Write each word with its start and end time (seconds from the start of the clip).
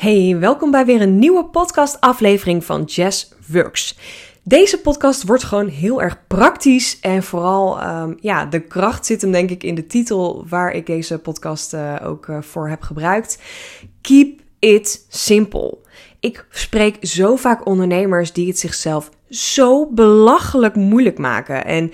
Hey, 0.00 0.36
welkom 0.38 0.70
bij 0.70 0.84
weer 0.84 1.00
een 1.00 1.18
nieuwe 1.18 1.44
podcast-aflevering 1.44 2.64
van 2.64 2.82
Jazz 2.84 3.28
Works. 3.46 3.98
Deze 4.42 4.80
podcast 4.80 5.26
wordt 5.26 5.44
gewoon 5.44 5.68
heel 5.68 6.02
erg 6.02 6.26
praktisch 6.26 7.00
en 7.00 7.22
vooral, 7.22 7.82
um, 7.82 8.16
ja, 8.20 8.46
de 8.46 8.60
kracht 8.60 9.06
zit 9.06 9.20
hem 9.20 9.32
denk 9.32 9.50
ik 9.50 9.62
in 9.62 9.74
de 9.74 9.86
titel 9.86 10.44
waar 10.48 10.72
ik 10.72 10.86
deze 10.86 11.18
podcast 11.18 11.74
uh, 11.74 11.96
ook 12.04 12.26
uh, 12.26 12.42
voor 12.42 12.68
heb 12.68 12.82
gebruikt. 12.82 13.38
Keep 14.00 14.40
it 14.58 15.06
simple. 15.08 15.78
Ik 16.20 16.46
spreek 16.50 16.96
zo 17.00 17.36
vaak 17.36 17.66
ondernemers 17.66 18.32
die 18.32 18.48
het 18.48 18.58
zichzelf 18.58 19.10
zo 19.28 19.86
belachelijk 19.86 20.74
moeilijk 20.74 21.18
maken 21.18 21.64
en 21.64 21.92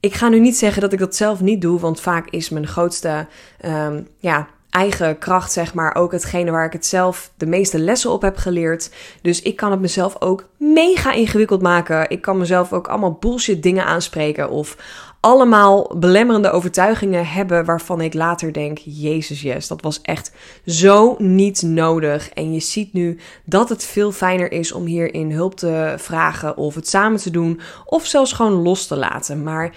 ik 0.00 0.14
ga 0.14 0.28
nu 0.28 0.40
niet 0.40 0.56
zeggen 0.56 0.82
dat 0.82 0.92
ik 0.92 0.98
dat 0.98 1.16
zelf 1.16 1.40
niet 1.40 1.60
doe, 1.60 1.80
want 1.80 2.00
vaak 2.00 2.30
is 2.30 2.48
mijn 2.48 2.66
grootste 2.66 3.26
um, 3.64 4.08
ja, 4.18 4.48
eigen 4.70 5.18
kracht, 5.18 5.52
zeg 5.52 5.74
maar, 5.74 5.94
ook 5.94 6.12
hetgene 6.12 6.50
waar 6.50 6.66
ik 6.66 6.72
het 6.72 6.86
zelf 6.86 7.30
de 7.36 7.46
meeste 7.46 7.78
lessen 7.78 8.10
op 8.10 8.22
heb 8.22 8.36
geleerd. 8.36 8.90
Dus 9.22 9.42
ik 9.42 9.56
kan 9.56 9.70
het 9.70 9.80
mezelf 9.80 10.20
ook 10.20 10.48
mega 10.56 11.12
ingewikkeld 11.12 11.62
maken. 11.62 12.10
Ik 12.10 12.20
kan 12.20 12.38
mezelf 12.38 12.72
ook 12.72 12.88
allemaal 12.88 13.16
bullshit 13.20 13.62
dingen 13.62 13.84
aanspreken 13.84 14.50
of 14.50 14.76
allemaal 15.20 15.92
belemmerende 15.96 16.50
overtuigingen 16.50 17.26
hebben 17.26 17.64
waarvan 17.64 18.00
ik 18.00 18.14
later 18.14 18.52
denk: 18.52 18.78
Jezus, 18.78 19.42
yes, 19.42 19.68
dat 19.68 19.82
was 19.82 20.00
echt 20.02 20.32
zo 20.66 21.14
niet 21.18 21.62
nodig. 21.62 22.30
En 22.30 22.52
je 22.52 22.60
ziet 22.60 22.92
nu 22.92 23.18
dat 23.44 23.68
het 23.68 23.84
veel 23.84 24.12
fijner 24.12 24.52
is 24.52 24.72
om 24.72 24.84
hierin 24.84 25.32
hulp 25.32 25.54
te 25.54 25.94
vragen 25.96 26.56
of 26.56 26.74
het 26.74 26.88
samen 26.88 27.20
te 27.20 27.30
doen 27.30 27.60
of 27.84 28.06
zelfs 28.06 28.32
gewoon 28.32 28.62
los 28.62 28.86
te 28.86 28.96
laten. 28.96 29.42
Maar 29.42 29.74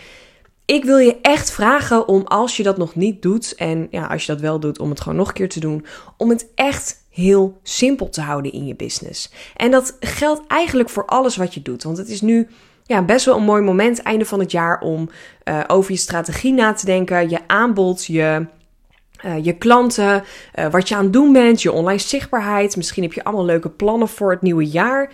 ik 0.66 0.84
wil 0.84 0.98
je 0.98 1.18
echt 1.22 1.52
vragen 1.52 2.08
om 2.08 2.22
als 2.26 2.58
je 2.58 2.64
dat 2.64 2.78
nog 2.78 2.96
niet 2.96 3.22
doet, 3.22 3.56
en 3.56 3.88
ja, 3.92 4.06
als 4.06 4.26
je 4.26 4.32
dat 4.32 4.42
wel 4.42 4.60
doet, 4.60 4.80
om 4.80 4.90
het 4.90 5.02
gewoon 5.02 5.18
nog 5.18 5.28
een 5.28 5.34
keer 5.34 5.50
te 5.50 5.60
doen, 5.60 5.86
om 6.18 6.30
het 6.30 6.48
echt 6.56 7.02
heel 7.10 7.60
simpel 7.64 8.10
te 8.10 8.22
houden 8.22 8.52
in 8.52 8.66
je 8.66 8.76
business. 8.76 9.32
En 9.56 9.72
dat 9.72 9.98
geldt 10.00 10.48
eigenlijk 10.48 10.90
voor 10.90 11.06
alles 11.06 11.36
wat 11.36 11.54
je 11.54 11.62
doet. 11.62 11.84
Want 11.84 11.98
het 11.98 12.10
is 12.10 12.22
nu 12.22 12.48
ja, 12.86 13.04
best 13.04 13.26
wel 13.26 13.38
een 13.38 13.44
mooi 13.44 13.62
moment, 13.62 14.02
einde 14.02 14.26
van 14.26 14.40
het 14.40 14.52
jaar, 14.52 14.80
om 14.80 15.10
uh, 15.46 15.60
over 15.68 15.92
je 15.92 15.98
strategie 15.98 16.54
na 16.54 16.74
te 16.74 16.86
denken, 16.86 17.30
je 17.30 17.48
aanbod, 17.48 18.06
je. 18.06 18.46
Uh, 19.26 19.44
je 19.44 19.58
klanten, 19.58 20.24
uh, 20.56 20.72
wat 20.72 20.88
je 20.88 20.96
aan 20.96 21.04
het 21.04 21.14
doen 21.14 21.34
bent, 21.34 21.62
je 21.62 21.72
online 21.72 22.00
zichtbaarheid. 22.00 22.76
Misschien 22.76 23.04
heb 23.04 23.14
je 23.14 23.24
allemaal 23.24 23.46
leuke 23.46 23.70
plannen 23.70 24.08
voor 24.08 24.32
het 24.32 24.42
nieuwe 24.42 24.66
jaar. 24.66 25.12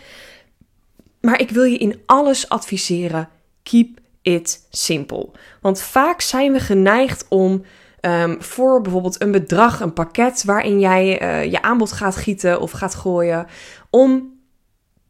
Maar 1.22 1.40
ik 1.40 1.50
wil 1.50 1.64
je 1.64 1.78
in 1.78 2.02
alles 2.06 2.50
adviseren: 2.50 3.30
keep 3.64 4.00
it 4.22 4.68
simpel. 4.70 5.34
Want 5.62 5.82
vaak 5.82 6.22
zijn 6.22 6.52
we 6.52 6.60
geneigd 6.60 7.26
om 7.30 7.64
um, 8.02 8.44
voor 8.44 8.82
bijvoorbeeld 8.82 9.22
een 9.22 9.32
bedrag, 9.32 9.80
een 9.80 9.94
pakket 9.94 10.44
waarin 10.44 10.80
jij 10.80 11.22
uh, 11.22 11.52
je 11.52 11.62
aanbod 11.62 11.92
gaat 11.92 12.16
gieten 12.16 12.62
of 12.62 12.72
gaat 12.72 12.96
gooien, 12.96 13.48
om 13.90 14.40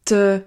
te 0.02 0.42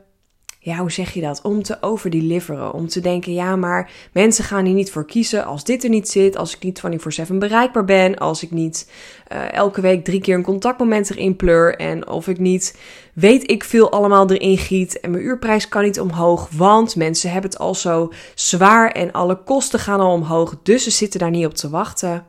ja, 0.66 0.78
hoe 0.78 0.92
zeg 0.92 1.14
je 1.14 1.22
dat? 1.22 1.42
Om 1.42 1.64
te 1.64 1.78
overdeliveren. 1.82 2.74
Om 2.74 2.88
te 2.88 3.00
denken, 3.00 3.34
ja, 3.34 3.56
maar 3.56 3.92
mensen 4.12 4.44
gaan 4.44 4.66
hier 4.66 4.74
niet 4.74 4.92
voor 4.92 5.06
kiezen 5.06 5.46
als 5.46 5.64
dit 5.64 5.84
er 5.84 5.90
niet 5.90 6.10
zit. 6.10 6.38
Als 6.38 6.56
ik 6.56 6.64
niet 6.64 6.82
24-7 7.30 7.34
bereikbaar 7.34 7.86
ben. 7.86 8.18
Als 8.18 8.44
ik 8.44 8.52
niet 8.52 8.92
uh, 9.32 9.54
elke 9.54 9.82
week 9.82 10.04
drie 10.04 10.22
keer 10.22 10.36
een 10.36 10.44
contactmoment 10.44 11.10
erin 11.10 11.36
pleur. 11.36 11.76
En 11.76 12.08
of 12.08 12.28
ik 12.28 12.40
niet, 12.40 12.80
weet 13.14 13.50
ik 13.52 13.64
veel, 13.64 13.92
allemaal 13.92 14.30
erin 14.30 14.58
giet. 14.58 15.00
En 15.00 15.12
mijn 15.12 15.24
uurprijs 15.24 15.70
kan 15.70 15.84
niet 15.84 16.00
omhoog. 16.00 16.50
Want 16.50 16.96
mensen 16.96 17.32
hebben 17.32 17.50
het 17.50 17.60
al 17.60 17.76
zo 17.76 18.12
zwaar 18.36 18.92
en 18.92 19.12
alle 19.12 19.44
kosten 19.44 19.80
gaan 19.80 20.00
al 20.00 20.14
omhoog. 20.14 20.60
Dus 20.64 20.84
ze 20.84 20.92
zitten 20.92 21.20
daar 21.20 21.30
niet 21.30 21.46
op 21.46 21.54
te 21.54 21.70
wachten. 21.70 22.26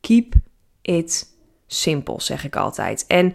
Keep 0.00 0.34
it 0.82 1.26
simple, 1.66 2.20
zeg 2.20 2.44
ik 2.44 2.56
altijd. 2.56 3.04
En 3.06 3.34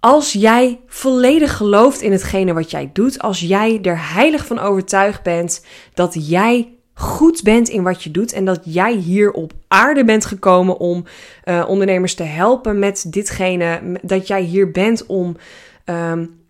als 0.00 0.32
jij 0.32 0.80
volledig 0.86 1.56
gelooft 1.56 2.00
in 2.00 2.12
hetgene 2.12 2.52
wat 2.52 2.70
jij 2.70 2.90
doet, 2.92 3.18
als 3.18 3.40
jij 3.40 3.78
er 3.82 4.12
heilig 4.12 4.46
van 4.46 4.58
overtuigd 4.58 5.22
bent 5.22 5.64
dat 5.94 6.28
jij 6.28 6.74
goed 6.94 7.42
bent 7.42 7.68
in 7.68 7.82
wat 7.82 8.02
je 8.02 8.10
doet 8.10 8.32
en 8.32 8.44
dat 8.44 8.60
jij 8.64 8.92
hier 8.92 9.32
op 9.32 9.52
aarde 9.68 10.04
bent 10.04 10.24
gekomen 10.24 10.78
om 10.78 11.04
uh, 11.44 11.64
ondernemers 11.68 12.14
te 12.14 12.22
helpen 12.22 12.78
met 12.78 13.12
ditgene, 13.12 13.98
dat 14.02 14.26
jij 14.26 14.42
hier 14.42 14.70
bent 14.70 15.06
om 15.06 15.36
um, 15.84 16.40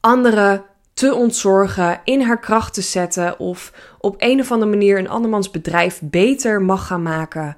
anderen 0.00 0.64
te 0.94 1.14
ontzorgen, 1.14 2.00
in 2.04 2.20
haar 2.20 2.40
kracht 2.40 2.74
te 2.74 2.82
zetten 2.82 3.38
of 3.38 3.72
op 4.00 4.14
een 4.18 4.40
of 4.40 4.52
andere 4.52 4.70
manier 4.70 4.98
een 4.98 5.08
andermans 5.08 5.50
bedrijf 5.50 6.00
beter 6.02 6.62
mag 6.62 6.86
gaan 6.86 7.02
maken. 7.02 7.56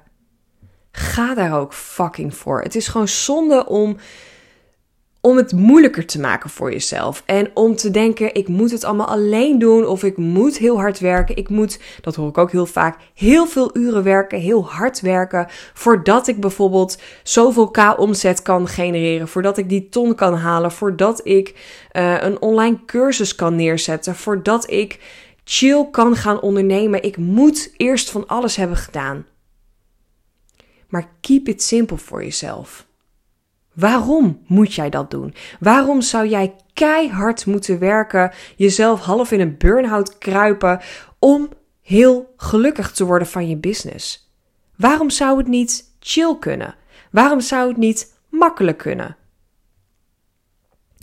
Ga 0.91 1.33
daar 1.33 1.59
ook 1.59 1.73
fucking 1.73 2.35
voor. 2.35 2.61
Het 2.61 2.75
is 2.75 2.87
gewoon 2.87 3.07
zonde 3.07 3.65
om 3.65 3.97
om 5.29 5.37
het 5.37 5.51
moeilijker 5.51 6.05
te 6.05 6.19
maken 6.19 6.49
voor 6.49 6.71
jezelf. 6.71 7.23
En 7.25 7.51
om 7.53 7.75
te 7.75 7.91
denken, 7.91 8.33
ik 8.33 8.47
moet 8.47 8.71
het 8.71 8.83
allemaal 8.83 9.07
alleen 9.07 9.59
doen 9.59 9.85
of 9.85 10.03
ik 10.03 10.17
moet 10.17 10.57
heel 10.57 10.79
hard 10.79 10.99
werken. 10.99 11.35
Ik 11.35 11.49
moet, 11.49 11.79
dat 12.01 12.15
hoor 12.15 12.29
ik 12.29 12.37
ook 12.37 12.51
heel 12.51 12.65
vaak, 12.65 12.97
heel 13.13 13.47
veel 13.47 13.77
uren 13.77 14.03
werken, 14.03 14.39
heel 14.39 14.65
hard 14.65 15.01
werken. 15.01 15.47
Voordat 15.73 16.27
ik 16.27 16.39
bijvoorbeeld 16.39 16.97
zoveel 17.23 17.71
K 17.71 17.99
omzet 17.99 18.41
kan 18.41 18.67
genereren. 18.67 19.27
Voordat 19.27 19.57
ik 19.57 19.69
die 19.69 19.89
ton 19.89 20.15
kan 20.15 20.33
halen. 20.33 20.71
Voordat 20.71 21.21
ik 21.23 21.49
uh, 21.93 22.21
een 22.21 22.41
online 22.41 22.79
cursus 22.85 23.35
kan 23.35 23.55
neerzetten. 23.55 24.15
Voordat 24.15 24.71
ik 24.71 24.99
chill 25.43 25.87
kan 25.91 26.15
gaan 26.15 26.41
ondernemen. 26.41 27.03
Ik 27.03 27.17
moet 27.17 27.73
eerst 27.77 28.09
van 28.09 28.27
alles 28.27 28.55
hebben 28.55 28.77
gedaan. 28.77 29.25
Maar 30.87 31.09
keep 31.21 31.47
it 31.47 31.63
simple 31.63 31.97
voor 31.97 32.23
jezelf. 32.23 32.87
Waarom 33.79 34.41
moet 34.47 34.73
jij 34.73 34.89
dat 34.89 35.11
doen? 35.11 35.33
Waarom 35.59 36.01
zou 36.01 36.27
jij 36.27 36.55
keihard 36.73 37.45
moeten 37.45 37.79
werken, 37.79 38.31
jezelf 38.55 39.01
half 39.01 39.31
in 39.31 39.39
een 39.39 39.57
burn-out 39.57 40.17
kruipen 40.17 40.81
om 41.19 41.49
heel 41.81 42.33
gelukkig 42.37 42.91
te 42.91 43.05
worden 43.05 43.27
van 43.27 43.49
je 43.49 43.57
business? 43.57 44.31
Waarom 44.75 45.09
zou 45.09 45.37
het 45.37 45.47
niet 45.47 45.95
chill 45.99 46.37
kunnen? 46.39 46.75
Waarom 47.11 47.39
zou 47.39 47.67
het 47.67 47.77
niet 47.77 48.13
makkelijk 48.29 48.77
kunnen? 48.77 49.17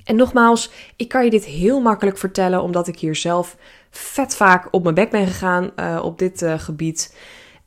En 0.05 0.17
nogmaals, 0.17 0.71
ik 0.97 1.09
kan 1.09 1.25
je 1.25 1.31
dit 1.31 1.45
heel 1.45 1.81
makkelijk 1.81 2.19
vertellen 2.19 2.63
omdat 2.63 2.89
ik 2.89 2.99
hier 2.99 3.15
zelf 3.17 3.57
vet 3.91 4.37
vaak 4.37 4.69
op 4.71 4.83
mijn 4.83 4.95
bek 4.95 5.11
ben 5.11 5.27
gegaan 5.27 5.71
uh, 5.77 6.01
op 6.03 6.19
dit 6.19 6.43
uh, 6.43 6.59
gebied. 6.59 7.17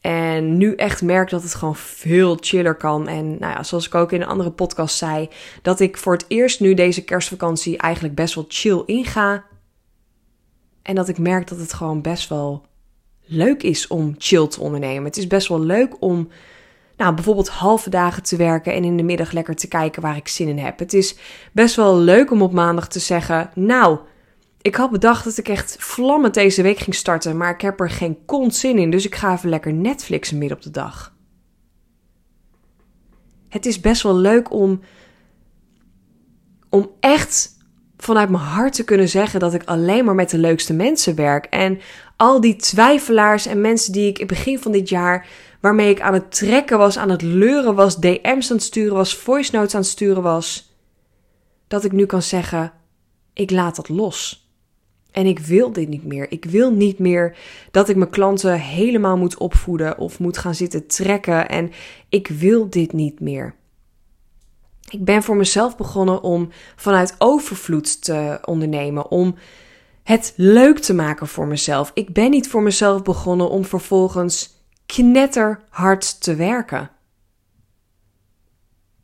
En 0.01 0.57
nu 0.57 0.75
echt 0.75 1.01
merk 1.01 1.29
dat 1.29 1.43
het 1.43 1.55
gewoon 1.55 1.75
veel 1.75 2.37
chiller 2.39 2.75
kan. 2.75 3.07
En 3.07 3.29
nou 3.39 3.53
ja, 3.53 3.63
zoals 3.63 3.87
ik 3.87 3.95
ook 3.95 4.11
in 4.11 4.21
een 4.21 4.27
andere 4.27 4.51
podcast 4.51 4.97
zei, 4.97 5.29
dat 5.61 5.79
ik 5.79 5.97
voor 5.97 6.13
het 6.13 6.25
eerst 6.27 6.59
nu 6.59 6.73
deze 6.73 7.03
kerstvakantie 7.03 7.77
eigenlijk 7.77 8.15
best 8.15 8.35
wel 8.35 8.45
chill 8.47 8.83
inga. 8.85 9.43
En 10.81 10.95
dat 10.95 11.09
ik 11.09 11.17
merk 11.17 11.47
dat 11.47 11.57
het 11.57 11.73
gewoon 11.73 12.01
best 12.01 12.29
wel 12.29 12.65
leuk 13.25 13.63
is 13.63 13.87
om 13.87 14.15
chill 14.17 14.47
te 14.47 14.61
ondernemen. 14.61 15.03
Het 15.03 15.17
is 15.17 15.27
best 15.27 15.47
wel 15.47 15.59
leuk 15.59 15.95
om 15.99 16.29
nou, 16.97 17.13
bijvoorbeeld 17.13 17.49
halve 17.49 17.89
dagen 17.89 18.23
te 18.23 18.35
werken 18.35 18.73
en 18.73 18.83
in 18.83 18.97
de 18.97 19.03
middag 19.03 19.31
lekker 19.31 19.55
te 19.55 19.67
kijken 19.67 20.01
waar 20.01 20.15
ik 20.15 20.27
zin 20.27 20.47
in 20.47 20.57
heb. 20.57 20.79
Het 20.79 20.93
is 20.93 21.15
best 21.51 21.75
wel 21.75 21.97
leuk 21.97 22.31
om 22.31 22.41
op 22.41 22.51
maandag 22.51 22.87
te 22.87 22.99
zeggen: 22.99 23.51
Nou, 23.53 23.99
ik 24.61 24.75
had 24.75 24.91
bedacht 24.91 25.23
dat 25.23 25.37
ik 25.37 25.47
echt 25.47 25.75
vlammend 25.79 26.33
deze 26.33 26.61
week 26.61 26.79
ging 26.79 26.95
starten, 26.95 27.37
maar 27.37 27.53
ik 27.53 27.61
heb 27.61 27.79
er 27.79 27.89
geen 27.89 28.25
kont 28.25 28.55
zin 28.55 28.77
in, 28.77 28.91
dus 28.91 29.05
ik 29.05 29.15
ga 29.15 29.33
even 29.33 29.49
lekker 29.49 29.73
Netflixen 29.73 30.37
midden 30.37 30.57
op 30.57 30.63
de 30.63 30.71
dag. 30.71 31.15
Het 33.49 33.65
is 33.65 33.79
best 33.79 34.01
wel 34.01 34.15
leuk 34.15 34.51
om, 34.51 34.81
om 36.69 36.91
echt 36.99 37.57
vanuit 37.97 38.29
mijn 38.29 38.43
hart 38.43 38.73
te 38.73 38.83
kunnen 38.83 39.09
zeggen 39.09 39.39
dat 39.39 39.53
ik 39.53 39.63
alleen 39.63 40.05
maar 40.05 40.15
met 40.15 40.29
de 40.29 40.37
leukste 40.37 40.73
mensen 40.73 41.15
werk. 41.15 41.45
En 41.45 41.79
al 42.15 42.41
die 42.41 42.55
twijfelaars 42.55 43.45
en 43.45 43.61
mensen 43.61 43.93
die 43.93 44.07
ik 44.07 44.19
in 44.19 44.27
het 44.27 44.35
begin 44.35 44.59
van 44.59 44.71
dit 44.71 44.89
jaar, 44.89 45.27
waarmee 45.59 45.89
ik 45.89 46.01
aan 46.01 46.13
het 46.13 46.31
trekken 46.31 46.77
was, 46.77 46.97
aan 46.97 47.09
het 47.09 47.21
leuren 47.21 47.75
was, 47.75 47.99
DM's 47.99 48.51
aan 48.51 48.57
het 48.57 48.65
sturen 48.65 48.95
was, 48.95 49.15
voice 49.15 49.55
notes 49.55 49.75
aan 49.75 49.81
het 49.81 49.89
sturen 49.89 50.23
was, 50.23 50.75
dat 51.67 51.83
ik 51.83 51.91
nu 51.91 52.05
kan 52.05 52.21
zeggen: 52.21 52.71
ik 53.33 53.51
laat 53.51 53.75
dat 53.75 53.89
los. 53.89 54.48
En 55.11 55.25
ik 55.25 55.39
wil 55.39 55.71
dit 55.71 55.87
niet 55.87 56.05
meer. 56.05 56.31
Ik 56.31 56.45
wil 56.45 56.71
niet 56.71 56.99
meer 56.99 57.37
dat 57.71 57.89
ik 57.89 57.95
mijn 57.95 58.09
klanten 58.09 58.59
helemaal 58.59 59.17
moet 59.17 59.37
opvoeden 59.37 59.97
of 59.97 60.19
moet 60.19 60.37
gaan 60.37 60.55
zitten 60.55 60.87
trekken. 60.87 61.49
En 61.49 61.71
ik 62.09 62.27
wil 62.27 62.69
dit 62.69 62.93
niet 62.93 63.19
meer. 63.19 63.55
Ik 64.89 65.03
ben 65.03 65.23
voor 65.23 65.35
mezelf 65.35 65.77
begonnen 65.77 66.21
om 66.21 66.49
vanuit 66.75 67.15
overvloed 67.17 68.03
te 68.03 68.39
ondernemen. 68.45 69.11
Om 69.11 69.35
het 70.03 70.33
leuk 70.35 70.79
te 70.79 70.93
maken 70.93 71.27
voor 71.27 71.47
mezelf. 71.47 71.91
Ik 71.93 72.13
ben 72.13 72.29
niet 72.29 72.47
voor 72.47 72.61
mezelf 72.61 73.03
begonnen 73.03 73.49
om 73.49 73.65
vervolgens 73.65 74.57
knetterhard 74.85 76.21
te 76.21 76.35
werken. 76.35 76.91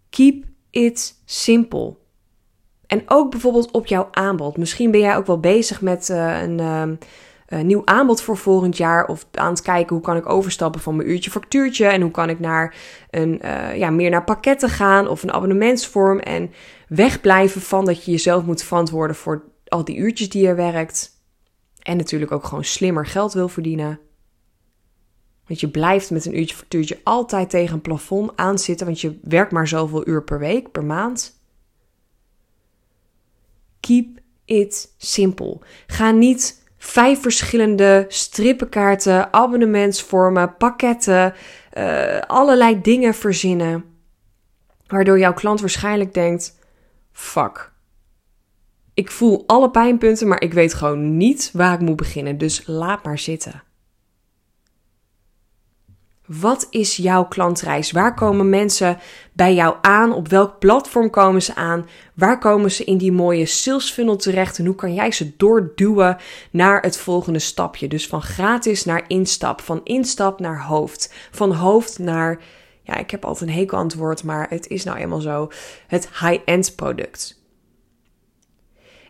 Keep 0.09 0.45
it 0.69 1.21
simple. 1.25 1.97
En 2.87 3.03
ook 3.05 3.31
bijvoorbeeld 3.31 3.71
op 3.71 3.85
jouw 3.85 4.07
aanbod. 4.11 4.57
Misschien 4.57 4.91
ben 4.91 4.99
jij 4.99 5.17
ook 5.17 5.25
wel 5.25 5.39
bezig 5.39 5.81
met 5.81 6.09
een, 6.09 6.59
uh, 6.59 6.81
een 7.45 7.67
nieuw 7.67 7.81
aanbod 7.85 8.21
voor 8.21 8.37
volgend 8.37 8.77
jaar. 8.77 9.07
Of 9.07 9.25
aan 9.31 9.49
het 9.49 9.61
kijken 9.61 9.95
hoe 9.95 10.05
kan 10.05 10.17
ik 10.17 10.29
overstappen 10.29 10.81
van 10.81 10.95
mijn 10.95 11.09
uurtje 11.09 11.31
factuurtje. 11.31 11.85
En 11.85 12.01
hoe 12.01 12.11
kan 12.11 12.29
ik 12.29 12.39
naar 12.39 12.75
een, 13.09 13.41
uh, 13.43 13.75
ja, 13.77 13.89
meer 13.89 14.09
naar 14.09 14.23
pakketten 14.23 14.69
gaan 14.69 15.07
of 15.07 15.23
een 15.23 15.33
abonnementsvorm. 15.33 16.19
En 16.19 16.51
wegblijven 16.87 17.61
van 17.61 17.85
dat 17.85 18.05
je 18.05 18.11
jezelf 18.11 18.43
moet 18.43 18.63
verantwoorden 18.63 19.15
voor 19.15 19.43
al 19.67 19.83
die 19.83 19.97
uurtjes 19.97 20.29
die 20.29 20.47
je 20.47 20.53
werkt. 20.53 21.13
En 21.81 21.97
natuurlijk 21.97 22.31
ook 22.31 22.45
gewoon 22.45 22.63
slimmer 22.63 23.05
geld 23.05 23.33
wil 23.33 23.47
verdienen. 23.47 23.99
Want 25.47 25.59
je 25.59 25.69
blijft 25.69 26.11
met 26.11 26.25
een 26.25 26.39
uurtje 26.39 26.55
factuurtje 26.55 26.99
altijd 27.03 27.49
tegen 27.49 27.73
een 27.73 27.81
plafond 27.81 28.31
aanzitten. 28.35 28.85
Want 28.85 29.01
je 29.01 29.19
werkt 29.21 29.51
maar 29.51 29.67
zoveel 29.67 30.07
uur 30.07 30.23
per 30.23 30.39
week, 30.39 30.71
per 30.71 30.83
maand. 30.83 31.39
Keep 33.85 34.19
it 34.45 34.93
simpel. 34.97 35.63
Ga 35.87 36.11
niet 36.11 36.63
vijf 36.77 37.21
verschillende 37.21 38.05
strippenkaarten, 38.07 39.33
abonnementsvormen, 39.33 40.57
pakketten, 40.57 41.33
uh, 41.77 42.19
allerlei 42.19 42.81
dingen 42.81 43.13
verzinnen. 43.13 43.83
Waardoor 44.87 45.19
jouw 45.19 45.33
klant 45.33 45.59
waarschijnlijk 45.59 46.13
denkt: 46.13 46.59
fuck. 47.11 47.73
Ik 48.93 49.11
voel 49.11 49.43
alle 49.47 49.71
pijnpunten, 49.71 50.27
maar 50.27 50.41
ik 50.41 50.53
weet 50.53 50.73
gewoon 50.73 51.17
niet 51.17 51.49
waar 51.53 51.73
ik 51.73 51.79
moet 51.79 51.95
beginnen. 51.95 52.37
Dus 52.37 52.63
laat 52.67 53.03
maar 53.03 53.19
zitten. 53.19 53.63
Wat 56.25 56.67
is 56.69 56.95
jouw 56.95 57.25
klantreis? 57.25 57.91
Waar 57.91 58.13
komen 58.13 58.49
mensen 58.49 58.97
bij 59.33 59.53
jou 59.53 59.75
aan? 59.81 60.13
Op 60.13 60.27
welk 60.27 60.59
platform 60.59 61.09
komen 61.09 61.41
ze 61.41 61.55
aan? 61.55 61.87
Waar 62.13 62.39
komen 62.39 62.71
ze 62.71 62.83
in 62.83 62.97
die 62.97 63.11
mooie 63.11 63.45
sales 63.45 63.91
funnel 63.91 64.15
terecht? 64.15 64.59
En 64.59 64.65
hoe 64.65 64.75
kan 64.75 64.93
jij 64.93 65.11
ze 65.11 65.35
doorduwen 65.37 66.17
naar 66.51 66.81
het 66.81 66.97
volgende 66.97 67.39
stapje? 67.39 67.87
Dus 67.87 68.07
van 68.07 68.21
gratis 68.21 68.85
naar 68.85 69.05
instap, 69.07 69.61
van 69.61 69.81
instap 69.83 70.39
naar 70.39 70.63
hoofd, 70.63 71.13
van 71.31 71.51
hoofd 71.51 71.99
naar, 71.99 72.41
ja, 72.83 72.95
ik 72.95 73.11
heb 73.11 73.25
altijd 73.25 73.49
een 73.49 73.55
hekel 73.55 73.77
antwoord, 73.77 74.23
maar 74.23 74.49
het 74.49 74.67
is 74.67 74.83
nou 74.83 74.97
eenmaal 74.97 75.21
zo, 75.21 75.51
het 75.87 76.09
high-end 76.19 76.75
product. 76.75 77.43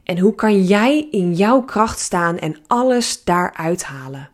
En 0.04 0.20
hoe 0.20 0.36
kan 0.36 0.64
jij 0.64 1.08
in 1.12 1.34
jouw 1.34 1.62
kracht 1.62 2.00
staan 2.00 2.38
en 2.38 2.58
alles 2.68 3.24
daaruit 3.24 3.84
halen? 3.84 4.30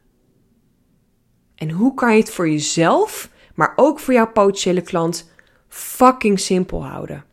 En 1.61 1.69
hoe 1.69 1.93
kan 1.93 2.13
je 2.13 2.19
het 2.19 2.31
voor 2.31 2.49
jezelf, 2.49 3.29
maar 3.55 3.73
ook 3.75 3.99
voor 3.99 4.13
jouw 4.13 4.31
potentiële 4.31 4.81
klant, 4.81 5.31
fucking 5.67 6.39
simpel 6.39 6.85
houden? 6.85 7.23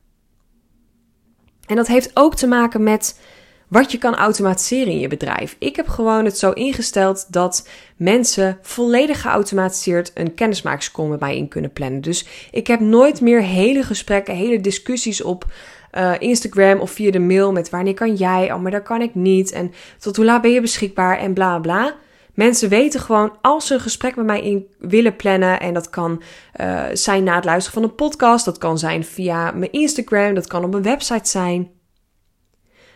En 1.67 1.77
dat 1.77 1.87
heeft 1.87 2.11
ook 2.15 2.35
te 2.35 2.47
maken 2.47 2.83
met 2.83 3.21
wat 3.69 3.93
je 3.93 3.99
kan 3.99 4.15
automatiseren 4.15 4.93
in 4.93 4.99
je 4.99 5.09
bedrijf. 5.09 5.57
Ik 5.59 5.77
heb 5.77 5.89
gewoon 5.89 6.25
het 6.25 6.39
zo 6.39 6.51
ingesteld 6.51 7.33
dat 7.33 7.69
mensen 7.97 8.59
volledig 8.63 9.21
geautomatiseerd 9.21 10.11
een 10.15 10.35
kennismakingscall 10.35 11.07
met 11.07 11.21
mij 11.21 11.37
in 11.37 11.49
kunnen 11.49 11.73
plannen. 11.73 12.01
Dus 12.01 12.27
ik 12.51 12.67
heb 12.67 12.81
nooit 12.81 13.21
meer 13.21 13.43
hele 13.43 13.83
gesprekken, 13.83 14.35
hele 14.35 14.61
discussies 14.61 15.23
op 15.23 15.45
uh, 15.93 16.15
Instagram 16.19 16.81
of 16.81 16.91
via 16.91 17.11
de 17.11 17.19
mail 17.19 17.53
met 17.53 17.71
wanneer 17.71 17.95
kan 17.95 18.15
jij, 18.15 18.53
oh 18.53 18.61
maar 18.61 18.71
dat 18.71 18.83
kan 18.83 19.03
ik 19.03 19.15
niet 19.15 19.53
en 19.53 19.73
tot 19.99 20.17
hoe 20.17 20.25
laat 20.25 20.43
ben 20.43 20.51
je 20.51 20.61
beschikbaar 20.61 21.19
en 21.19 21.35
bla 21.35 21.59
bla. 21.59 21.97
Mensen 22.39 22.69
weten 22.69 23.01
gewoon 23.01 23.37
als 23.41 23.67
ze 23.67 23.75
een 23.75 23.81
gesprek 23.81 24.17
met 24.17 24.27
mij 24.27 24.43
in 24.43 24.67
willen 24.79 25.17
plannen. 25.17 25.61
En 25.61 25.75
dat 25.75 25.91
kan 25.91 26.23
uh, 26.61 26.85
zijn 26.93 27.25
na 27.25 27.35
het 27.35 27.45
luisteren 27.45 27.81
van 27.81 27.91
een 27.91 27.95
podcast. 27.95 28.45
Dat 28.45 28.59
kan 28.59 28.79
zijn 28.79 29.05
via 29.05 29.51
mijn 29.51 29.73
Instagram. 29.73 30.35
Dat 30.35 30.47
kan 30.47 30.65
op 30.65 30.75
een 30.75 30.83
website 30.83 31.29
zijn. 31.29 31.71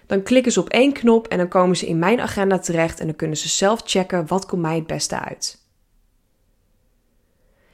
Dan 0.06 0.22
klikken 0.22 0.52
ze 0.52 0.60
op 0.60 0.68
één 0.68 0.92
knop 0.92 1.26
en 1.26 1.38
dan 1.38 1.48
komen 1.48 1.76
ze 1.76 1.86
in 1.86 1.98
mijn 1.98 2.20
agenda 2.20 2.58
terecht. 2.58 3.00
En 3.00 3.06
dan 3.06 3.16
kunnen 3.16 3.36
ze 3.36 3.48
zelf 3.48 3.82
checken 3.84 4.26
wat 4.26 4.46
komt 4.46 4.62
mij 4.62 4.74
het 4.74 4.86
beste 4.86 5.20
uit. 5.20 5.66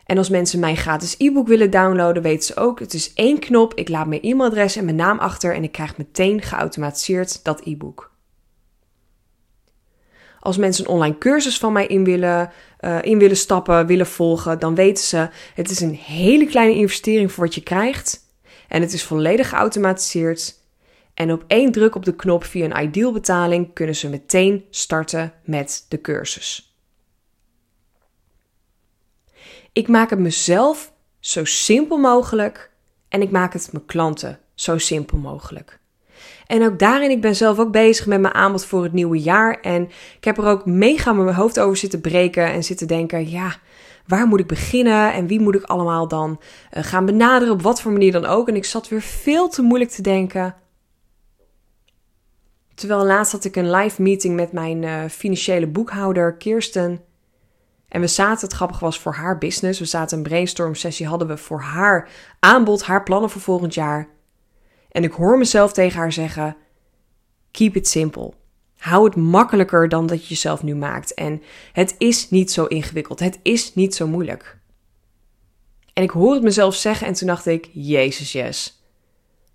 En 0.05 0.19
als 0.19 0.29
mensen 0.29 0.61
mijn 0.61 0.76
gratis 0.76 1.14
e-book 1.19 1.47
willen 1.49 1.71
downloaden, 1.71 2.23
weten 2.23 2.44
ze 2.44 2.56
ook: 2.56 2.81
het 2.81 2.94
is 2.94 3.12
één 3.14 3.38
knop. 3.38 3.75
Ik 3.75 3.88
laat 3.88 4.06
mijn 4.06 4.23
e-mailadres 4.23 4.76
en 4.76 4.85
mijn 4.85 4.97
naam 4.97 5.19
achter 5.19 5.55
en 5.55 5.62
ik 5.62 5.73
krijg 5.73 5.97
meteen 5.97 6.43
geautomatiseerd 6.43 7.44
dat 7.44 7.61
e-book. 7.64 8.17
Als 10.49 10.56
mensen 10.56 10.85
een 10.85 10.91
online 10.91 11.19
cursus 11.19 11.59
van 11.59 11.73
mij 11.73 11.87
in 11.87 12.05
willen, 12.05 12.50
uh, 12.81 12.99
in 13.03 13.19
willen 13.19 13.37
stappen, 13.37 13.87
willen 13.87 14.06
volgen, 14.06 14.59
dan 14.59 14.75
weten 14.75 15.05
ze: 15.05 15.29
het 15.55 15.71
is 15.71 15.81
een 15.81 15.95
hele 15.95 16.47
kleine 16.47 16.75
investering 16.75 17.33
voor 17.33 17.45
wat 17.45 17.55
je 17.55 17.62
krijgt. 17.62 18.21
En 18.69 18.81
het 18.81 18.93
is 18.93 19.05
volledig 19.05 19.49
geautomatiseerd. 19.49 20.55
En 21.15 21.33
op 21.33 21.45
één 21.47 21.73
druk 21.73 21.95
op 21.95 22.05
de 22.05 22.15
knop 22.15 22.45
via 22.45 22.65
een 22.65 22.83
ideal 22.83 23.12
betaling 23.12 23.73
kunnen 23.75 23.95
ze 23.95 24.09
meteen 24.09 24.65
starten 24.71 25.33
met 25.45 25.87
de 25.89 26.00
cursus. 26.00 26.77
Ik 29.73 29.89
maak 29.89 30.11
het 30.11 30.19
mezelf 30.19 30.93
zo 31.21 31.45
simpel 31.45 31.97
mogelijk 31.97 32.71
en 33.09 33.23
ik 33.23 33.31
maak 33.31 33.53
het 33.53 33.69
mijn 33.73 33.87
klanten 33.87 34.39
zo 34.55 34.79
simpel 34.79 35.19
mogelijk. 35.19 35.79
En 36.49 36.65
ook 36.65 36.79
daarin, 36.79 37.11
ik 37.11 37.21
ben 37.21 37.37
zelf 37.37 37.59
ook 37.59 37.73
bezig 37.73 38.06
met 38.06 38.21
mijn 38.21 38.35
aanbod 38.35 38.65
voor 38.65 38.83
het 38.83 38.93
nieuwe 38.93 39.19
jaar. 39.19 39.61
En 39.61 39.83
ik 40.17 40.25
heb 40.25 40.39
er 40.39 40.47
ook 40.47 40.67
mega 40.67 41.12
mijn 41.12 41.35
hoofd 41.35 41.61
over 41.61 41.77
zitten 41.77 42.00
breken 42.00 42.53
en 42.53 42.65
zitten 42.65 42.87
denken, 42.87 43.31
ja, 43.31 43.56
waar 44.06 44.27
moet 44.27 44.41
ik 44.41 44.47
beginnen 44.47 45.12
en 45.12 45.27
wie 45.27 45.41
moet 45.41 45.55
ik 45.55 45.62
allemaal 45.62 46.09
dan 46.09 46.41
uh, 46.77 46.83
gaan 46.85 47.06
benaderen, 47.06 47.55
op 47.55 47.62
wat 47.62 47.81
voor 47.81 47.93
manier 47.93 48.12
dan 48.12 48.27
ook. 48.27 48.49
En 48.49 48.56
ik 48.56 48.65
zat 48.65 48.89
weer 48.89 49.00
veel 49.00 49.49
te 49.49 49.62
moeilijk 49.62 49.91
te 49.91 50.03
denken. 50.03 50.55
Terwijl 52.75 53.05
laatst 53.05 53.33
had 53.33 53.45
ik 53.45 53.56
een 53.56 53.71
live 53.71 54.03
meeting 54.03 54.37
met 54.37 54.53
mijn 54.53 54.83
uh, 54.83 55.05
financiële 55.11 55.67
boekhouder 55.67 56.37
Kirsten. 56.37 57.00
En 57.89 58.00
we 58.00 58.06
zaten, 58.06 58.47
het 58.47 58.56
grappig 58.56 58.79
was 58.79 59.00
voor 59.00 59.15
haar 59.15 59.39
business, 59.39 59.79
we 59.79 59.85
zaten 59.85 60.17
een 60.17 60.23
brainstorm 60.23 60.75
sessie 60.75 61.06
hadden 61.06 61.29
we 61.29 61.37
voor 61.37 61.61
haar 61.61 62.09
aanbod, 62.41 62.85
haar 62.85 63.03
plannen 63.03 63.31
voor 63.31 63.41
volgend 63.41 63.75
jaar. 63.75 64.09
En 64.88 65.02
ik 65.02 65.12
hoor 65.12 65.38
mezelf 65.38 65.73
tegen 65.73 65.99
haar 65.99 66.12
zeggen: 66.12 66.56
Keep 67.50 67.76
it 67.76 67.88
simple. 67.88 68.32
Hou 68.76 69.05
het 69.05 69.17
makkelijker 69.17 69.88
dan 69.88 70.06
dat 70.06 70.23
je 70.23 70.29
jezelf 70.29 70.62
nu 70.62 70.75
maakt. 70.75 71.14
En 71.14 71.43
het 71.73 71.94
is 71.99 72.31
niet 72.31 72.52
zo 72.52 72.64
ingewikkeld. 72.64 73.20
Het 73.20 73.38
is 73.43 73.75
niet 73.75 73.94
zo 73.94 74.06
moeilijk. 74.06 74.58
En 75.93 76.02
ik 76.02 76.11
hoor 76.11 76.35
het 76.35 76.43
mezelf 76.43 76.75
zeggen 76.75 77.06
en 77.06 77.12
toen 77.12 77.26
dacht 77.26 77.46
ik: 77.46 77.70
Jezus, 77.73 78.32
yes. 78.32 78.82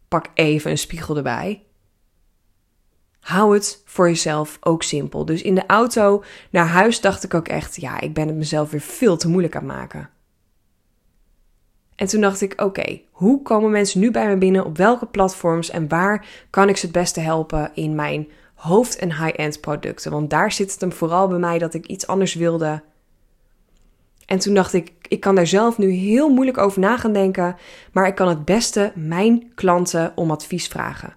Pak 0.08 0.26
even 0.34 0.72
een 0.72 0.78
spiegel 0.78 1.18
erbij. 1.18 1.64
Hou 3.20 3.54
het 3.54 3.82
voor 3.86 4.08
jezelf 4.08 4.58
ook 4.62 4.84
simpel. 4.84 5.26
Dus 5.26 5.42
in 5.42 5.56
de 5.56 5.66
auto 5.66 6.24
naar 6.50 6.68
huis 6.68 7.02
dacht 7.02 7.24
ik 7.24 7.34
ook 7.34 7.48
echt: 7.48 7.82
ja, 7.82 8.00
ik 8.00 8.14
ben 8.14 8.28
het 8.28 8.36
mezelf 8.36 8.72
weer 8.72 8.82
veel 8.82 9.18
te 9.18 9.28
moeilijk 9.28 9.56
aan 9.56 9.68
het 9.68 9.78
maken. 9.78 10.10
En 11.96 12.08
toen 12.08 12.22
dacht 12.22 12.42
ik: 12.42 12.62
oké, 12.62 13.02
hoe 13.12 13.42
komen 13.42 13.72
mensen 13.72 14.00
nu 14.00 14.12
bij 14.12 14.28
me 14.28 14.38
binnen? 14.38 14.66
Op 14.66 14.78
welke 14.78 15.06
platforms 15.06 15.70
en 15.70 15.88
waar 15.88 16.26
kan 16.50 16.70
ik 16.70 16.78
ze 16.78 16.86
het 16.86 16.96
beste 16.96 17.20
helpen 17.20 17.72
in 17.74 17.96
mijn 17.96 18.28
hoofd- 18.54 18.98
en 18.98 19.24
high-end 19.24 19.62
producten? 19.62 20.12
Want 20.12 20.30
daar 20.30 20.52
zit 20.52 20.72
het 20.72 20.82
hem 20.82 20.92
vooral 20.92 21.28
bij 21.28 21.40
mij 21.40 21.58
dat 21.58 21.74
ik 21.74 21.86
iets 21.86 22.08
anders 22.08 22.34
wilde. 22.34 22.82
En 24.26 24.40
toen 24.40 24.54
dacht 24.54 24.74
ik: 24.74 24.92
ik 25.08 25.20
kan 25.20 25.36
daar 25.36 25.48
zelf 25.48 25.78
nu 25.78 25.90
heel 25.90 26.30
moeilijk 26.30 26.58
over 26.58 26.80
na 26.80 26.98
gaan 26.98 27.14
denken, 27.14 27.56
maar 27.92 28.08
ik 28.08 28.16
kan 28.16 28.28
het 28.28 28.46
beste 28.46 28.92
mijn 28.96 29.52
klanten 29.56 30.12
om 30.16 30.32
advies 30.32 30.68
vragen. 30.68 31.16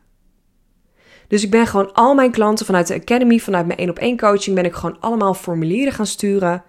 Dus 1.28 1.44
ik 1.44 1.50
ben 1.50 1.66
gewoon 1.66 1.92
al 1.92 2.14
mijn 2.14 2.30
klanten 2.30 2.66
vanuit 2.66 2.86
de 2.86 2.94
Academy, 2.94 3.38
vanuit 3.38 3.66
mijn 3.66 3.78
één 3.78 3.90
op 3.90 3.98
één 3.98 4.16
coaching, 4.16 4.56
ben 4.56 4.64
ik 4.64 4.74
gewoon 4.74 5.00
allemaal 5.00 5.34
formulieren 5.34 5.92
gaan 5.92 6.06
sturen. 6.06 6.62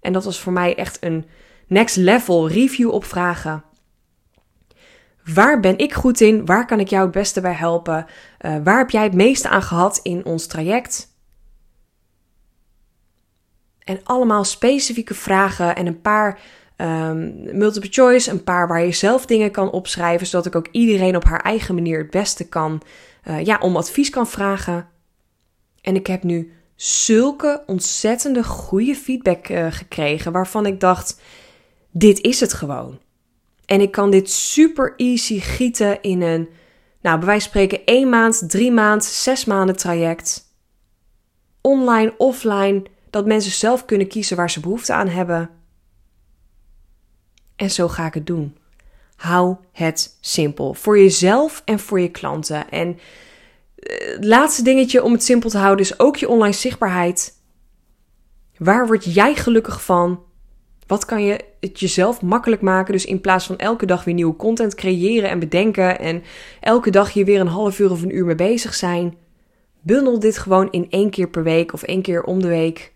En 0.00 0.12
dat 0.12 0.24
was 0.24 0.40
voor 0.40 0.52
mij 0.52 0.76
echt 0.76 1.04
een 1.04 1.24
next 1.70 1.96
level 1.96 2.48
review 2.48 2.90
opvragen. 2.90 3.64
Waar 5.34 5.60
ben 5.60 5.78
ik 5.78 5.94
goed 5.94 6.20
in? 6.20 6.46
Waar 6.46 6.66
kan 6.66 6.80
ik 6.80 6.88
jou 6.88 7.02
het 7.02 7.12
beste 7.12 7.40
bij 7.40 7.52
helpen? 7.52 8.06
Uh, 8.40 8.56
waar 8.64 8.78
heb 8.78 8.90
jij 8.90 9.02
het 9.02 9.14
meeste 9.14 9.48
aan 9.48 9.62
gehad 9.62 10.00
in 10.02 10.24
ons 10.24 10.46
traject? 10.46 11.08
En 13.78 14.00
allemaal 14.04 14.44
specifieke 14.44 15.14
vragen 15.14 15.76
en 15.76 15.86
een 15.86 16.00
paar 16.00 16.40
um, 16.76 17.58
multiple 17.58 17.90
choice, 17.90 18.30
een 18.30 18.44
paar 18.44 18.68
waar 18.68 18.84
je 18.84 18.92
zelf 18.92 19.26
dingen 19.26 19.50
kan 19.50 19.70
opschrijven, 19.70 20.26
zodat 20.26 20.46
ik 20.46 20.56
ook 20.56 20.68
iedereen 20.70 21.16
op 21.16 21.24
haar 21.24 21.40
eigen 21.40 21.74
manier 21.74 21.98
het 21.98 22.10
beste 22.10 22.48
kan, 22.48 22.82
uh, 23.24 23.44
ja, 23.44 23.58
om 23.58 23.76
advies 23.76 24.10
kan 24.10 24.26
vragen. 24.26 24.88
En 25.80 25.94
ik 25.94 26.06
heb 26.06 26.22
nu 26.22 26.52
zulke 26.76 27.62
ontzettende 27.66 28.44
goede 28.44 28.94
feedback 28.94 29.48
uh, 29.48 29.66
gekregen, 29.70 30.32
waarvan 30.32 30.66
ik 30.66 30.80
dacht: 30.80 31.20
dit 31.90 32.20
is 32.20 32.40
het 32.40 32.52
gewoon. 32.52 32.98
En 33.64 33.80
ik 33.80 33.90
kan 33.90 34.10
dit 34.10 34.30
super 34.30 34.94
easy 34.96 35.40
gieten 35.40 36.02
in 36.02 36.22
een, 36.22 36.48
nou, 37.00 37.18
bij 37.18 37.26
wijze 37.26 37.50
van 37.50 37.50
spreken, 37.50 37.84
één 37.84 38.08
maand, 38.08 38.50
drie 38.50 38.72
maand, 38.72 39.04
zes 39.04 39.44
maanden 39.44 39.76
traject. 39.76 40.48
Online, 41.60 42.14
offline, 42.16 42.82
dat 43.10 43.26
mensen 43.26 43.52
zelf 43.52 43.84
kunnen 43.84 44.08
kiezen 44.08 44.36
waar 44.36 44.50
ze 44.50 44.60
behoefte 44.60 44.92
aan 44.92 45.08
hebben. 45.08 45.50
En 47.56 47.70
zo 47.70 47.88
ga 47.88 48.06
ik 48.06 48.14
het 48.14 48.26
doen. 48.26 48.56
Hou 49.16 49.56
het 49.72 50.16
simpel. 50.20 50.74
Voor 50.74 50.98
jezelf 50.98 51.62
en 51.64 51.78
voor 51.78 52.00
je 52.00 52.10
klanten. 52.10 52.70
En 52.70 52.98
eh, 53.76 54.14
het 54.14 54.24
laatste 54.24 54.62
dingetje 54.62 55.02
om 55.02 55.12
het 55.12 55.24
simpel 55.24 55.50
te 55.50 55.58
houden 55.58 55.84
is 55.84 55.98
ook 55.98 56.16
je 56.16 56.28
online 56.28 56.54
zichtbaarheid. 56.54 57.38
Waar 58.56 58.86
word 58.86 59.14
jij 59.14 59.34
gelukkig 59.34 59.84
van? 59.84 60.22
Wat 60.90 61.04
kan 61.04 61.24
je 61.24 61.44
het 61.60 61.80
jezelf 61.80 62.22
makkelijk 62.22 62.62
maken? 62.62 62.92
Dus 62.92 63.04
in 63.04 63.20
plaats 63.20 63.46
van 63.46 63.58
elke 63.58 63.86
dag 63.86 64.04
weer 64.04 64.14
nieuwe 64.14 64.36
content 64.36 64.74
creëren 64.74 65.30
en 65.30 65.38
bedenken 65.38 65.98
en 65.98 66.22
elke 66.60 66.90
dag 66.90 67.12
hier 67.12 67.24
weer 67.24 67.40
een 67.40 67.46
half 67.46 67.78
uur 67.78 67.90
of 67.90 68.02
een 68.02 68.16
uur 68.16 68.24
mee 68.24 68.34
bezig 68.34 68.74
zijn, 68.74 69.16
bundel 69.80 70.18
dit 70.18 70.38
gewoon 70.38 70.70
in 70.70 70.86
één 70.90 71.10
keer 71.10 71.28
per 71.28 71.42
week 71.42 71.72
of 71.72 71.82
één 71.82 72.02
keer 72.02 72.22
om 72.22 72.42
de 72.42 72.48
week. 72.48 72.92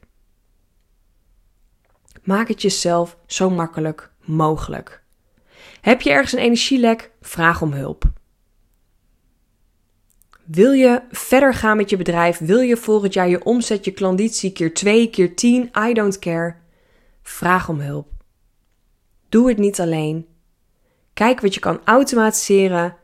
Maak 2.23 2.49
het 2.49 2.63
jezelf 2.63 3.17
zo 3.27 3.51
makkelijk 3.51 4.11
mogelijk. 4.21 5.03
Heb 5.81 6.01
je 6.01 6.11
ergens 6.11 6.33
een 6.33 6.39
energielek? 6.39 7.11
Vraag 7.21 7.63
om 7.63 7.73
hulp. 7.73 8.05
Wil 10.45 10.73
je 10.73 11.03
verder 11.11 11.55
gaan 11.55 11.77
met 11.77 11.91
je 11.91 11.97
bedrijf? 11.97 12.39
Wil 12.39 12.61
je 12.61 12.77
volgend 12.77 13.15
jaar 13.15 13.29
je 13.29 13.45
omzet, 13.45 13.85
je 13.85 13.91
klanditie 13.91 14.53
keer 14.53 14.75
2, 14.75 15.11
keer 15.11 15.37
10? 15.37 15.71
I 15.89 15.93
don't 15.93 16.19
care. 16.19 16.63
Vraag 17.27 17.69
om 17.69 17.81
hulp. 17.81 18.09
Doe 19.29 19.49
het 19.49 19.59
niet 19.59 19.81
alleen. 19.81 20.27
Kijk 21.13 21.41
wat 21.41 21.55
je 21.55 21.61
kan 21.61 21.81
automatiseren. 21.85 22.97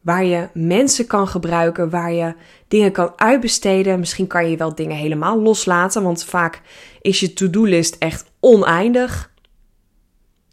Waar 0.00 0.24
je 0.24 0.48
mensen 0.54 1.06
kan 1.06 1.28
gebruiken, 1.28 1.90
waar 1.90 2.12
je 2.12 2.34
dingen 2.68 2.92
kan 2.92 3.12
uitbesteden. 3.16 3.98
Misschien 3.98 4.26
kan 4.26 4.50
je 4.50 4.56
wel 4.56 4.74
dingen 4.74 4.96
helemaal 4.96 5.42
loslaten, 5.42 6.02
want 6.02 6.24
vaak 6.24 6.60
is 7.00 7.20
je 7.20 7.32
to-do-list 7.32 7.94
echt 7.94 8.30
oneindig. 8.40 9.32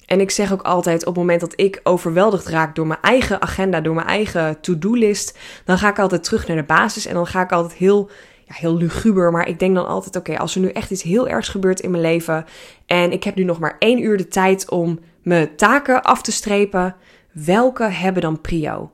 En 0.06 0.20
ik 0.20 0.32
zeg 0.32 0.54
ook 0.54 0.62
altijd: 0.62 1.02
op 1.02 1.06
het 1.06 1.16
moment 1.16 1.40
dat 1.42 1.54
ik 1.56 1.80
overweldigd 1.84 2.48
raak 2.48 2.76
door 2.76 2.88
mijn 2.88 3.02
eigen 3.02 3.42
agenda, 3.42 3.82
door 3.82 3.96
mijn 3.96 4.08
eigen 4.08 4.62
to-do-list, 4.62 5.38
dan 5.66 5.78
ga 5.78 5.90
ik 5.90 6.00
altijd 6.00 6.24
terug 6.24 6.48
naar 6.48 6.58
de 6.58 6.64
basis 6.64 7.06
en 7.06 7.14
dan 7.14 7.28
ga 7.28 7.42
ik 7.42 7.52
altijd 7.52 7.80
heel, 7.80 8.10
heel 8.46 8.78
luguber. 8.78 9.32
Maar 9.32 9.48
ik 9.48 9.60
denk 9.60 9.76
dan 9.76 9.88
altijd: 9.88 10.16
oké, 10.16 10.38
als 10.38 10.56
er 10.56 10.62
nu 10.62 10.70
echt 10.70 10.92
iets 10.92 11.04
heel 11.04 11.28
ergs 11.28 11.50
gebeurt 11.50 11.80
in 11.80 11.92
mijn 11.92 12.04
leven 12.04 12.46
en 12.86 13.12
ik 13.12 13.24
heb 13.24 13.36
nu 13.36 13.44
nog 13.44 13.60
maar 13.60 13.76
één 13.80 14.04
uur 14.04 14.18
de 14.18 14.28
tijd 14.28 14.70
om 14.70 15.00
mijn 15.24 15.56
taken 15.56 16.04
af 16.04 16.22
te 16.22 16.32
strepen, 16.32 16.96
welke 17.32 17.84
hebben 17.84 18.22
dan 18.22 18.42
prio? 18.42 18.92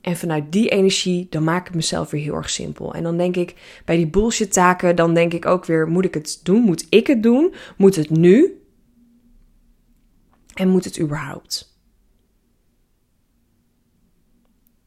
En 0.00 0.16
vanuit 0.16 0.52
die 0.52 0.68
energie, 0.68 1.26
dan 1.30 1.44
maak 1.44 1.68
ik 1.68 1.74
mezelf 1.74 2.10
weer 2.10 2.22
heel 2.22 2.34
erg 2.34 2.50
simpel. 2.50 2.94
En 2.94 3.02
dan 3.02 3.16
denk 3.16 3.36
ik, 3.36 3.80
bij 3.84 3.96
die 3.96 4.06
bullshit 4.06 4.52
taken, 4.52 4.96
dan 4.96 5.14
denk 5.14 5.32
ik 5.32 5.46
ook 5.46 5.64
weer, 5.64 5.88
moet 5.88 6.04
ik 6.04 6.14
het 6.14 6.40
doen? 6.42 6.62
Moet 6.62 6.86
ik 6.88 7.06
het 7.06 7.22
doen? 7.22 7.54
Moet 7.76 7.96
het 7.96 8.10
nu? 8.10 8.62
En 10.54 10.68
moet 10.68 10.84
het 10.84 11.00
überhaupt? 11.00 11.76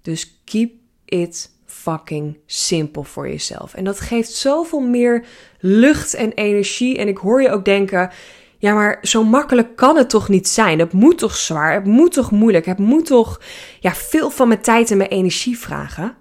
Dus 0.01 0.41
keep 0.43 0.71
it 1.05 1.50
fucking 1.81 2.37
simpel 2.45 3.03
voor 3.03 3.27
jezelf. 3.29 3.73
En 3.73 3.83
dat 3.83 3.99
geeft 3.99 4.31
zoveel 4.31 4.79
meer 4.79 5.25
lucht 5.59 6.13
en 6.13 6.31
energie. 6.31 6.97
En 6.97 7.07
ik 7.07 7.17
hoor 7.17 7.41
je 7.41 7.49
ook 7.49 7.65
denken: 7.65 8.11
ja, 8.57 8.73
maar 8.73 8.97
zo 9.01 9.23
makkelijk 9.23 9.75
kan 9.75 9.97
het 9.97 10.09
toch 10.09 10.29
niet 10.29 10.47
zijn? 10.47 10.79
Het 10.79 10.93
moet 10.93 11.17
toch 11.17 11.35
zwaar? 11.35 11.73
Het 11.73 11.85
moet 11.85 12.13
toch 12.13 12.31
moeilijk? 12.31 12.65
Het 12.65 12.77
moet 12.77 13.05
toch 13.05 13.41
ja, 13.79 13.93
veel 13.93 14.29
van 14.29 14.47
mijn 14.47 14.61
tijd 14.61 14.91
en 14.91 14.97
mijn 14.97 15.09
energie 15.09 15.57
vragen? 15.57 16.15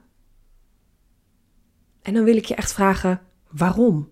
En 2.02 2.14
dan 2.14 2.24
wil 2.24 2.36
ik 2.36 2.44
je 2.44 2.54
echt 2.54 2.72
vragen: 2.72 3.20
waarom? 3.50 4.08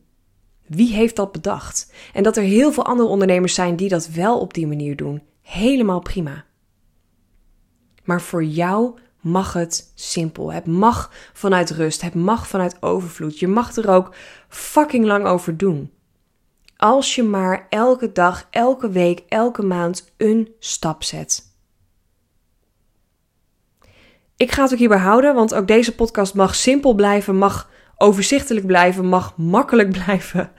Wie 0.67 0.93
heeft 0.93 1.17
dat 1.17 1.33
bedacht? 1.33 1.93
En 2.13 2.23
dat 2.23 2.37
er 2.37 2.43
heel 2.43 2.73
veel 2.73 2.85
andere 2.85 3.09
ondernemers 3.09 3.55
zijn 3.55 3.77
die 3.77 3.89
dat 3.89 4.09
wel 4.09 4.41
op 4.41 4.55
die 4.55 4.67
manier 4.67 4.97
doen. 4.97 5.23
Helemaal 5.43 6.01
prima. 6.01 6.45
Maar 8.05 8.21
voor 8.21 8.45
jou 8.45 8.99
mag 9.21 9.53
het 9.53 9.93
simpel. 9.95 10.53
Het 10.53 10.67
mag 10.67 11.13
vanuit 11.33 11.71
rust. 11.71 12.01
Het 12.03 12.15
mag 12.15 12.49
vanuit 12.49 12.83
overvloed. 12.83 13.39
Je 13.39 13.49
mag 13.49 13.77
er 13.77 13.91
ook 13.91 14.15
fucking 14.49 15.05
lang 15.05 15.27
over 15.27 15.57
doen. 15.57 15.93
Als 16.77 17.15
je 17.15 17.23
maar 17.23 17.67
elke 17.69 18.13
dag, 18.13 18.47
elke 18.51 18.91
week, 18.91 19.23
elke 19.29 19.63
maand 19.63 20.13
een 20.17 20.55
stap 20.59 21.05
zet. 21.05 21.47
Ik 24.37 24.53
ga 24.53 24.63
het 24.63 24.73
ook 24.73 24.79
hierbij 24.79 24.99
houden, 24.99 25.35
want 25.35 25.55
ook 25.55 25.67
deze 25.67 25.95
podcast 25.95 26.35
mag 26.35 26.55
simpel 26.55 26.95
blijven, 26.95 27.37
mag 27.37 27.71
overzichtelijk 27.97 28.67
blijven, 28.67 29.07
mag 29.07 29.37
makkelijk 29.37 29.91
blijven. 30.05 30.51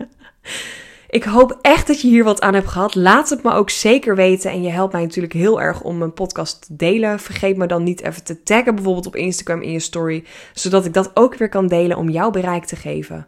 Ik 1.10 1.24
hoop 1.24 1.58
echt 1.62 1.88
dat 1.88 2.02
je 2.02 2.08
hier 2.08 2.24
wat 2.24 2.42
aan 2.42 2.54
hebt 2.54 2.68
gehad. 2.68 2.96
Laat 2.96 3.30
het 3.30 3.44
me 3.44 3.52
ook 3.52 3.70
zeker 3.70 4.16
weten. 4.16 4.52
En 4.52 4.62
je 4.62 4.70
helpt 4.70 4.94
mij 4.94 5.02
natuurlijk 5.02 5.34
heel 5.34 5.62
erg 5.62 5.82
om 5.82 5.98
mijn 5.98 6.14
podcast 6.14 6.66
te 6.66 6.76
delen. 6.76 7.20
Vergeet 7.20 7.58
me 7.58 7.68
dan 7.68 7.84
niet 7.84 8.02
even 8.02 8.24
te 8.24 8.44
taggen, 8.44 8.76
bijvoorbeeld 8.76 9.06
op 9.06 9.16
Instagram 9.16 9.62
in 9.62 9.72
je 9.72 9.80
story, 9.80 10.24
zodat 10.54 10.86
ik 10.86 10.94
dat 10.94 11.12
ook 11.14 11.36
weer 11.36 11.50
kan 11.50 11.68
delen 11.68 11.98
om 11.98 12.10
jouw 12.10 12.30
bereik 12.30 12.66
te 12.66 12.76
geven. 12.76 13.28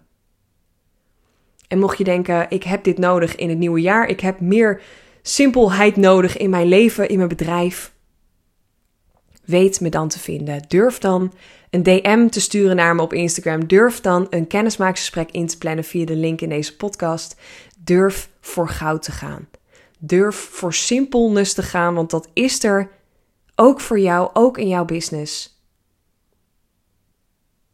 En 1.68 1.80
mocht 1.80 1.98
je 1.98 2.04
denken, 2.04 2.46
ik 2.50 2.64
heb 2.64 2.84
dit 2.84 2.98
nodig 2.98 3.36
in 3.36 3.50
het 3.50 3.58
nieuwe 3.58 3.82
jaar, 3.82 4.08
ik 4.08 4.20
heb 4.20 4.40
meer 4.40 4.82
simpelheid 5.22 5.96
nodig 5.96 6.38
in 6.38 6.50
mijn 6.50 6.68
leven, 6.68 7.10
in 7.10 7.18
mijn 7.18 7.30
bedrijf, 7.30 7.94
weet 9.46 9.80
me 9.80 9.90
dan 9.90 10.08
te 10.08 10.20
vinden. 10.20 10.66
Durf 10.68 10.98
dan 10.98 11.34
een 11.70 11.84
DM 11.84 12.28
te 12.28 12.42
sturen 12.42 12.76
naar 12.76 12.96
me 12.96 13.02
op 13.02 13.14
Instagram. 13.14 13.68
Durf 13.68 14.02
dan 14.02 14.28
een 14.30 14.48
kennismakingsgesprek 14.48 15.32
in 15.32 15.48
te 15.48 15.58
plannen 15.58 15.84
via 15.84 16.06
de 16.06 16.16
link 16.16 16.42
in 16.42 16.50
deze 16.50 16.76
podcast. 16.76 17.36
Durf 17.78 18.30
voor 18.42 18.70
goud 18.70 19.04
te 19.04 19.12
gaan. 19.12 19.50
Durf 20.00 20.36
voor 20.36 20.74
simpelness 20.74 21.54
te 21.54 21.64
gaan, 21.64 21.94
want 21.94 22.10
dat 22.10 22.30
is 22.34 22.64
er 22.64 22.90
ook 23.56 23.80
voor 23.80 24.00
jou, 24.00 24.30
ook 24.34 24.58
in 24.58 24.68
jouw 24.68 24.86
business. 24.86 25.60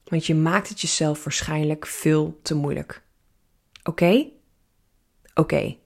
Want 0.04 0.26
je 0.26 0.36
maakt 0.36 0.70
het 0.70 0.82
jezelf 0.82 1.24
waarschijnlijk 1.24 1.86
veel 1.86 2.40
te 2.42 2.56
moeilijk. 2.56 3.02
Oké? 3.84 4.26
Oké. 5.34 5.78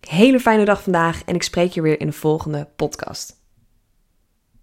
Hele 0.00 0.40
fijne 0.40 0.64
dag 0.64 0.82
vandaag 0.82 1.24
en 1.24 1.34
ik 1.34 1.42
spreek 1.42 1.72
je 1.72 1.82
weer 1.82 2.00
in 2.00 2.06
de 2.06 2.12
volgende 2.12 2.68
podcast. 2.76 3.43